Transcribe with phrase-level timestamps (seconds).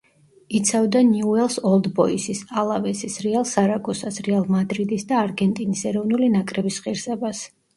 [0.59, 7.47] იცავდა „ნიუელს ოლდ ბოისის“, „ალავესის“, „რეალ სარაგოსას“, „რეალ მადრიდის“ და არგენტინის ეროვნული ნაკრების ღირსებას.